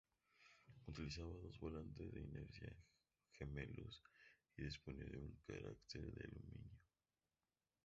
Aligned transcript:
Utilizaba 0.87 1.35
dos 1.43 1.59
volantes 1.59 2.11
de 2.11 2.21
inercia 2.21 2.75
gemelos, 3.33 4.01
y 4.57 4.63
disponía 4.63 5.05
de 5.05 5.19
un 5.19 5.35
cárter 5.45 6.11
de 6.11 6.23
aluminio. 6.25 6.71